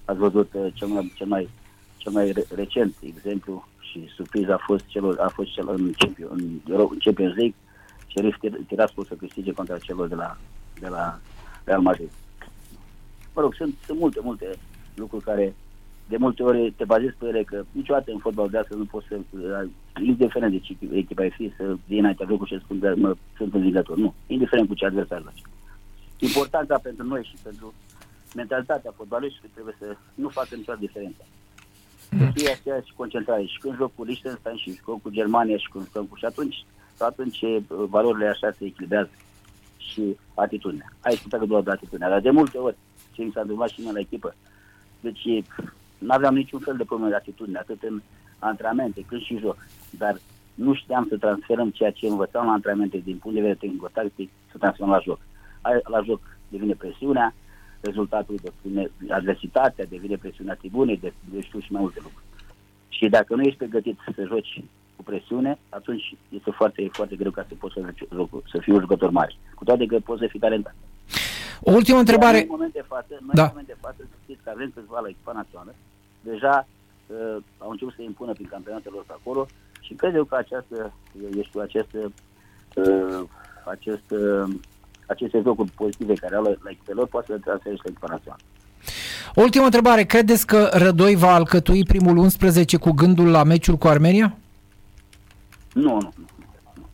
Ați 0.05 0.19
văzut 0.19 0.51
uh, 0.55 0.67
cel 0.75 0.89
mai, 0.89 1.13
cel 1.15 1.27
mai, 1.27 1.49
cel 1.97 2.13
mai 2.13 2.33
re- 2.33 2.47
recent 2.55 2.95
exemplu 3.01 3.69
și 3.79 4.09
surpriza 4.17 4.55
a 4.55 4.63
fost 4.67 4.85
celor, 4.87 5.19
a 5.21 5.29
fost 5.29 5.51
cel 5.53 5.69
în, 5.69 5.93
Champions, 5.99 6.31
în, 6.33 6.49
Euro- 6.71 6.89
în 6.93 6.99
Champions 6.99 7.35
League, 7.35 7.55
Sheriff 8.11 8.39
Tir- 8.39 8.67
Tiraspol 8.67 9.05
să 9.05 9.15
câștige 9.15 9.53
contra 9.53 9.79
celor 9.79 10.09
de 10.09 10.15
la, 10.15 10.37
de 10.81 10.89
la 10.89 11.19
Real 11.65 11.81
Madrid. 11.81 12.11
Mă 13.35 13.41
rog, 13.43 13.55
sunt, 13.55 13.75
sunt 13.87 13.99
multe, 13.99 14.21
multe 14.23 14.47
lucruri 14.95 15.25
care 15.25 15.55
de 16.09 16.17
multe 16.17 16.43
ori 16.43 16.73
te 16.77 16.85
bazezi 16.85 17.15
pe 17.19 17.27
ele 17.27 17.43
că 17.43 17.65
niciodată 17.71 18.11
în 18.13 18.19
fotbal 18.19 18.49
de 18.49 18.59
astăzi 18.59 18.79
nu 18.79 18.85
poți 18.85 19.07
să, 19.07 19.21
indiferent 20.03 20.53
de 20.53 20.59
ce 20.59 20.77
echipa 20.93 21.23
ai 21.23 21.31
fi, 21.31 21.53
să 21.57 21.77
vii 21.87 21.99
înaintea 21.99 22.27
locului 22.29 22.51
și 22.51 22.59
să 22.59 22.63
spun 22.65 22.79
că 22.81 22.95
mă, 22.97 23.17
sunt 23.37 23.55
învingător. 23.55 23.97
Nu, 23.97 24.15
indiferent 24.27 24.69
cu 24.69 24.75
ce 24.75 24.87
adversar 24.87 25.23
faci. 25.25 25.43
Importanța 26.19 26.79
pentru 26.79 27.07
noi 27.07 27.23
și 27.23 27.43
pentru 27.43 27.75
mentalitatea 28.35 28.93
fotbalistului 28.97 29.51
trebuie 29.53 29.75
să 29.79 29.97
nu 30.15 30.29
facă 30.29 30.55
nicio 30.55 30.75
diferență. 30.79 31.25
Să 32.09 32.31
fie 32.35 32.51
aceeași 32.51 32.93
concentrare 32.97 33.45
și 33.45 33.59
când 33.59 33.77
joc 33.77 33.95
cu 33.95 34.05
Liechtenstein 34.05 34.57
și 34.57 34.81
joc 34.85 35.03
cu 35.03 35.11
Germania 35.11 35.57
și 35.57 35.69
când 35.73 35.85
jucăm 35.85 36.05
cu 36.05 36.17
și 36.17 36.25
atunci, 36.25 36.65
atunci 36.99 37.41
eh, 37.41 37.59
valorile 37.69 38.27
așa 38.27 38.51
se 38.51 38.65
echilibrează 38.65 39.11
și 39.77 40.17
atitudinea. 40.35 40.93
Aici 41.01 41.23
putea 41.23 41.39
că 41.39 41.47
doar 41.47 41.63
de 41.63 41.71
atitudinea, 41.71 42.09
dar 42.09 42.21
de 42.21 42.31
multe 42.31 42.59
ori 42.59 42.77
ce 43.13 43.23
mi 43.23 43.31
s-a 43.35 43.41
întâmplat 43.41 43.69
și 43.69 43.81
mie 43.81 43.93
la 43.93 43.99
echipă, 43.99 44.35
deci 45.01 45.45
nu 45.99 46.13
aveam 46.13 46.35
niciun 46.35 46.61
fel 46.61 46.77
de 46.77 46.85
problemă 46.85 47.11
de 47.11 47.17
atitudine, 47.17 47.59
atât 47.59 47.83
în 47.83 48.01
antrenamente, 48.39 49.05
cât 49.09 49.21
și 49.21 49.39
joc. 49.39 49.57
Dar 49.91 50.17
nu 50.55 50.75
știam 50.75 51.07
să 51.09 51.17
transferăm 51.17 51.71
ceea 51.71 51.91
ce 51.91 52.07
învățam 52.07 52.47
la 52.47 52.53
antrenamente 52.53 52.99
din 53.05 53.17
punct 53.17 53.37
de 53.37 53.43
vedere 53.43 53.59
tehnico-tactic, 53.61 54.31
să 54.51 54.59
transferăm 54.59 54.91
la 54.91 55.01
joc. 55.01 55.21
Ai- 55.61 55.81
La 55.85 56.03
joc 56.03 56.21
devine 56.49 56.73
presiunea, 56.75 57.35
rezultatul 57.81 58.37
devine 58.43 58.91
adversitatea, 59.09 59.85
devine 59.85 60.17
presiunea 60.17 60.55
tribunei, 60.55 60.97
de, 60.97 61.13
de 61.33 61.41
știu 61.41 61.59
și 61.61 61.73
mai 61.73 61.81
multe 61.81 61.99
lucruri. 62.03 62.25
Și 62.89 63.09
dacă 63.09 63.35
nu 63.35 63.43
ești 63.43 63.59
pregătit 63.59 63.99
să 64.15 64.25
joci 64.27 64.63
cu 64.97 65.03
presiune, 65.03 65.59
atunci 65.69 66.15
este 66.29 66.51
foarte, 66.51 66.89
foarte 66.93 67.17
greu 67.17 67.31
ca 67.31 67.45
să 67.49 67.55
poți 67.59 67.75
să, 67.75 67.81
joci, 68.15 68.29
să 68.51 68.59
fii 68.59 68.73
un 68.73 68.81
jucător 68.81 69.11
mare. 69.11 69.35
Cu 69.55 69.65
toate 69.65 69.87
că 69.87 69.99
poți 69.99 70.21
să 70.21 70.27
fii 70.27 70.41
talentat. 70.41 70.75
O 71.61 71.71
ultimă 71.73 71.97
Noi 71.97 72.05
întrebare. 72.07 72.39
în 72.41 72.47
moment 72.51 72.73
de 72.73 72.85
față, 72.87 73.13
noi 73.21 73.35
Da. 73.35 73.43
în 73.43 73.49
moment 73.53 73.67
de 73.67 73.77
față, 73.81 73.97
să 74.11 74.17
știți 74.23 74.41
că 74.45 74.51
avem 74.55 74.71
câțiva 74.75 74.99
la 75.01 75.09
echipa 75.09 75.33
națională, 75.33 75.75
deja 76.21 76.67
uh, 77.07 77.37
au 77.59 77.71
început 77.71 77.95
să 77.95 78.03
impună 78.03 78.33
prin 78.33 78.49
campionatele 78.55 78.95
lor 78.95 79.05
pe 79.07 79.15
acolo 79.21 79.47
și 79.81 79.95
cred 79.95 80.15
eu 80.15 80.25
că 80.25 80.35
această, 80.37 80.93
eu 81.37 81.43
știu, 81.43 81.61
aceste, 81.61 81.99
uh, 82.75 83.23
acest, 83.75 84.11
uh, 84.11 84.55
aceste 85.07 85.41
jocuri 85.45 85.71
pozitive 85.71 86.15
care 86.15 86.35
au 86.37 86.43
la, 86.43 86.49
la 86.49 86.71
echipele 86.71 86.97
lor 86.99 87.07
poate 87.07 87.27
să 87.27 87.33
le 87.33 87.39
transfere 87.45 87.75
și 87.75 87.81
la 87.85 87.91
echipa 87.91 88.07
națională. 88.11 88.43
Ultima 89.35 89.65
întrebare. 89.65 90.03
Credeți 90.05 90.47
că 90.47 90.69
Rădoi 90.73 91.15
va 91.17 91.35
alcătui 91.35 91.85
primul 91.85 92.17
11 92.17 92.77
cu 92.77 92.91
gândul 92.91 93.31
la 93.31 93.43
meciul 93.43 93.77
cu 93.77 93.87
Armenia? 93.89 94.37
Nu, 95.73 95.83
nu, 95.83 95.99
nu. 96.01 96.13
nu. 96.75 96.87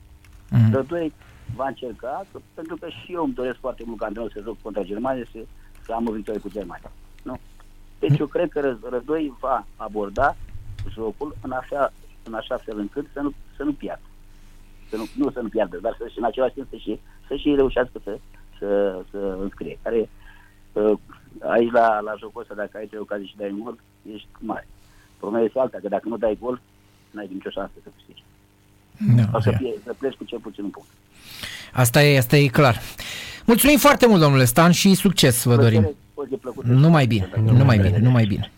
Mhm. 0.59 0.73
Rădoi 0.73 1.13
va 1.57 1.67
încerca, 1.67 2.27
că- 2.33 2.41
pentru 2.55 2.77
că 2.77 2.89
și 2.89 3.13
eu 3.13 3.25
îmi 3.25 3.35
doresc 3.35 3.59
foarte 3.59 3.83
mult 3.87 3.99
ca 3.99 4.07
antrenor 4.07 4.31
să 4.33 4.41
joc 4.43 4.57
contra 4.63 4.83
Germania 4.83 5.25
să, 5.33 5.39
să 5.85 5.93
am 5.93 6.09
o 6.09 6.13
victorie 6.13 6.41
cu 6.41 6.49
Germania. 6.51 6.93
Nu? 7.23 7.41
Deci 7.99 8.19
eu 8.19 8.27
cred 8.27 8.49
că 8.51 8.61
Ră- 8.61 8.91
Rădoi 8.91 9.35
va 9.41 9.67
aborda 9.77 10.37
jocul 10.91 11.37
în 11.43 11.51
așa, 11.51 11.93
în 12.23 12.35
așa 12.35 12.57
fel 12.57 12.79
încât 12.79 13.07
să 13.13 13.21
nu, 13.21 13.33
să 13.57 13.63
nu 13.63 13.73
piardă. 13.73 14.07
Să 14.89 14.97
nu, 14.97 15.05
nu 15.15 15.31
să 15.31 15.41
nu 15.41 15.49
piardă, 15.49 15.79
dar 15.79 15.95
să 15.99 16.09
și 16.09 16.19
în 16.19 16.25
același 16.25 16.55
timp 16.55 16.67
să 16.71 16.77
și, 16.77 17.01
să 17.27 17.37
și 17.37 17.55
reușească 17.55 18.01
să, 18.05 18.19
să, 18.59 19.03
să 19.11 19.37
înscrie. 19.41 19.79
Care, 19.83 20.11
uh, 20.73 20.99
aici 21.41 21.71
la, 21.71 22.01
la 22.01 22.15
jocul 22.19 22.41
ăsta, 22.41 22.55
dacă 22.55 22.77
ai 22.77 22.87
trei 22.87 23.01
ocazii 23.01 23.27
și 23.27 23.37
dai 23.37 23.51
un 23.51 23.61
gol, 23.61 23.79
ești 24.13 24.29
mare. 24.39 24.69
Problema 25.19 25.45
este 25.45 25.59
alta, 25.59 25.79
că 25.79 25.89
dacă 25.89 26.09
nu 26.09 26.17
dai 26.17 26.39
gol, 26.41 26.61
n-ai 27.11 27.29
nicio 27.33 27.51
șansă 27.51 27.73
să 27.83 27.89
câștigi. 27.95 28.23
Da, 29.17 29.23
O 29.33 29.41
să, 29.41 29.51
ia. 29.51 29.57
fie, 29.57 29.73
să 29.85 29.95
pleci 29.99 30.15
cu 30.15 30.25
cel 30.25 30.39
puțin 30.39 30.65
un 30.65 30.71
punct. 30.71 30.89
Asta 31.73 32.03
e, 32.05 32.19
asta 32.19 32.37
e 32.37 32.47
clar. 32.47 32.81
Mulțumim 33.45 33.79
foarte 33.79 34.07
mult, 34.07 34.21
domnule 34.21 34.45
Stan, 34.45 34.71
și 34.71 34.95
succes 34.95 35.45
vă 35.45 35.57
dorim. 35.57 35.81
Plăcere, 35.81 35.97
o 36.15 36.25
zi 36.27 36.35
plăcută. 36.35 36.67
Numai 36.69 37.07
bine, 37.07 37.29
numai 37.45 37.77
bine, 37.79 37.99
numai 37.99 38.25
bine. 38.27 38.53